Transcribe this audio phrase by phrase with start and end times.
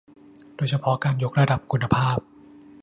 [0.55, 2.17] โดยเฉพาะการยกระดับคุณภาพ